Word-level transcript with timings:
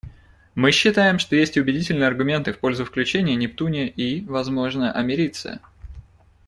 Мы 0.55 0.71
считаем, 0.71 1.19
что 1.19 1.35
есть 1.35 1.57
и 1.57 1.61
убедительные 1.61 2.07
аргументы 2.07 2.53
в 2.53 2.57
пользу 2.57 2.85
включения 2.85 3.35
нептуния 3.35 3.85
и, 3.85 4.21
возможно, 4.25 4.91
америция. 4.91 5.59